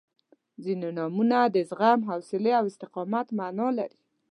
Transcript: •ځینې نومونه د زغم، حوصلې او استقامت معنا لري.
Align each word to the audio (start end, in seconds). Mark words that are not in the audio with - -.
•ځینې 0.63 0.89
نومونه 0.97 1.37
د 1.55 1.57
زغم، 1.69 1.99
حوصلې 2.09 2.51
او 2.59 2.65
استقامت 2.71 3.27
معنا 3.37 3.67
لري. 3.79 3.99